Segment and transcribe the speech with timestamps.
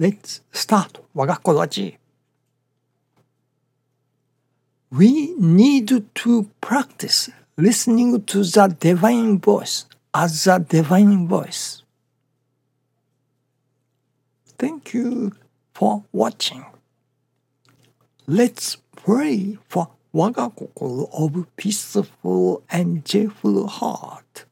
[0.00, 1.98] Let's start 我が心地
[4.90, 11.82] We need to practice listening to the divine voice as the divine voice.
[14.56, 15.32] Thank you
[15.74, 16.64] for watching.
[18.26, 24.49] Let's pray for 我が心 of peaceful and joyful heart.